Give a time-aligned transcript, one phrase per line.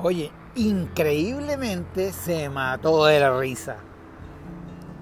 [0.00, 3.78] Oye, increíblemente se mató de la risa.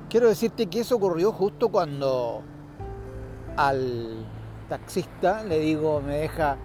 [0.09, 2.43] Quiero decirte que eso ocurrió justo cuando
[3.59, 4.25] al
[4.71, 6.57] taxista le digo me deja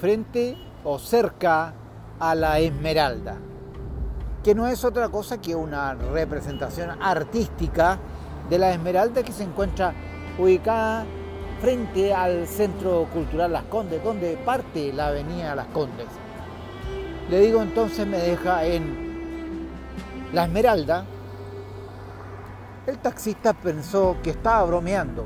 [0.00, 1.74] frente o cerca
[2.20, 3.38] a la Esmeralda,
[4.44, 7.98] que no es otra cosa que una representación artística
[8.48, 9.92] de la Esmeralda que se encuentra
[10.38, 11.04] ubicada
[11.60, 16.23] frente al Centro Cultural Las Condes, donde parte la Avenida Las Condes.
[17.30, 19.68] Le digo entonces me deja en
[20.32, 21.06] La Esmeralda.
[22.86, 25.24] El taxista pensó que estaba bromeando.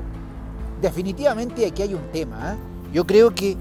[0.81, 2.53] Definitivamente aquí hay un tema.
[2.53, 2.57] ¿eh?
[2.93, 3.57] Yo creo que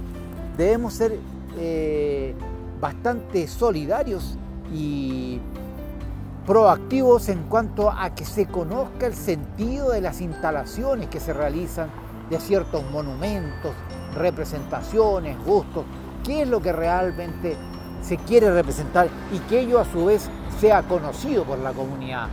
[0.56, 1.18] debemos ser
[1.58, 2.34] eh,
[2.80, 4.38] bastante solidarios
[4.72, 5.40] y
[6.46, 11.90] proactivos en cuanto a que se conozca el sentido de las instalaciones que se realizan
[12.30, 13.72] de ciertos monumentos,
[14.14, 15.84] representaciones, gustos,
[16.24, 17.56] qué es lo que realmente
[18.02, 20.28] se quiere representar y que ello a su vez
[20.60, 22.28] sea conocido por la comunidad.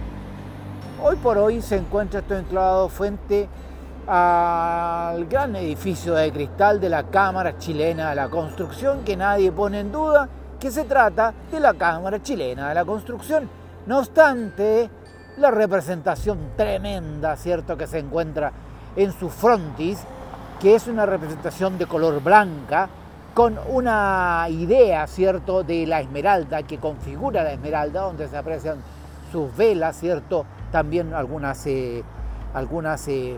[1.03, 3.47] Hoy por hoy se encuentra esto enclavado frente
[4.07, 9.79] al gran edificio de cristal de la Cámara Chilena de la Construcción, que nadie pone
[9.79, 13.49] en duda que se trata de la Cámara Chilena de la Construcción.
[13.85, 14.89] No obstante,
[15.37, 18.51] la representación tremenda, ¿cierto?, que se encuentra
[18.95, 19.99] en su frontis,
[20.59, 22.87] que es una representación de color blanca,
[23.35, 28.77] con una idea, ¿cierto?, de la esmeralda, que configura la esmeralda, donde se aprecian
[29.29, 32.01] sus velas, ¿cierto?, también algunas, eh,
[32.53, 33.37] algunas eh,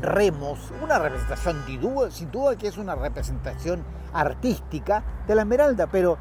[0.00, 1.62] remos, una representación
[2.10, 6.16] sin duda, que es una representación artística de la esmeralda, pero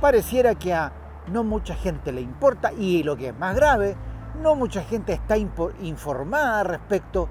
[0.00, 0.90] pareciera que a
[1.26, 3.94] no mucha gente le importa y lo que es más grave,
[4.40, 7.28] no mucha gente está informada respecto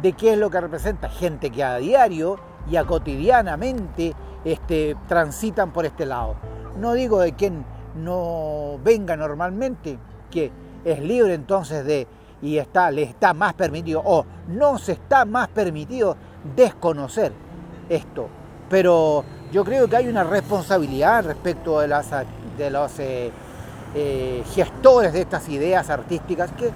[0.00, 5.72] de qué es lo que representa gente que a diario y a cotidianamente este, transitan
[5.72, 6.36] por este lado.
[6.78, 9.98] No digo de quien no venga normalmente,
[10.30, 10.50] que
[10.84, 12.06] es libre entonces de
[12.40, 16.16] y está, le está más permitido o no se está más permitido
[16.56, 17.32] desconocer
[17.88, 18.28] esto.
[18.68, 22.10] Pero yo creo que hay una responsabilidad respecto de, las,
[22.58, 23.30] de los eh,
[23.94, 26.70] eh, gestores de estas ideas artísticas que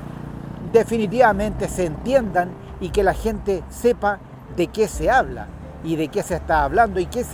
[0.73, 4.21] definitivamente se entiendan y que la gente sepa
[4.57, 5.49] de qué se habla
[5.85, 7.25] y de qué se está hablando y qué,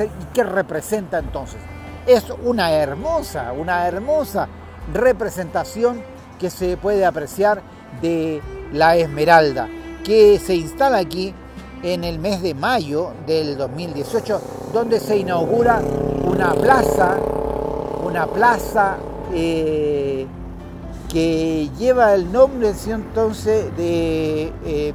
[0.44, 1.60] representa entonces.
[2.06, 4.48] Es una hermosa, una hermosa
[4.92, 6.02] representación
[6.38, 7.62] que se puede apreciar
[8.00, 8.42] de
[8.72, 9.68] la Esmeralda,
[10.04, 11.34] que se instala aquí
[11.82, 14.40] en el mes de mayo del 2018,
[14.72, 15.80] donde se inaugura
[16.24, 17.16] una plaza,
[18.04, 18.96] una plaza
[19.32, 20.26] eh,
[21.12, 24.94] que lleva el nombre entonces de eh,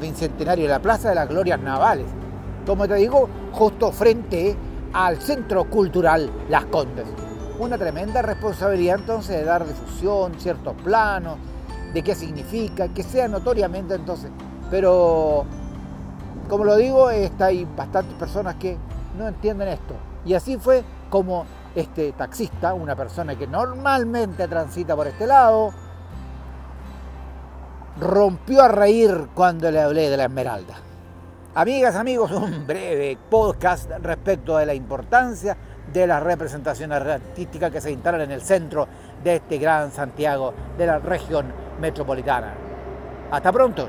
[0.00, 2.06] Bicentenario, la Plaza de las Glorias Navales.
[2.66, 4.56] Como te digo, justo frente
[4.92, 7.06] al Centro Cultural Las Condes.
[7.58, 11.38] Una tremenda responsabilidad entonces de dar difusión, ciertos planos,
[11.92, 14.30] de qué significa, que sea notoriamente entonces.
[14.70, 15.44] Pero,
[16.48, 18.76] como lo digo, está, hay bastantes personas que
[19.18, 19.94] no entienden esto.
[20.24, 21.44] Y así fue como
[21.74, 25.72] este taxista, una persona que normalmente transita por este lado,
[28.00, 30.91] rompió a reír cuando le hablé de la Esmeralda.
[31.54, 35.54] Amigas, amigos, un breve podcast respecto de la importancia
[35.92, 38.88] de las representaciones artísticas que se instalan en el centro
[39.22, 42.54] de este gran Santiago de la región metropolitana.
[43.30, 43.86] Hasta pronto.